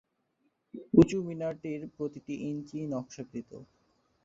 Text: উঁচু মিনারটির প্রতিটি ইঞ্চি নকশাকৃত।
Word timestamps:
উঁচু 0.93 1.17
মিনারটির 1.27 1.81
প্রতিটি 1.95 2.33
ইঞ্চি 2.49 2.79
নকশাকৃত। 2.87 3.51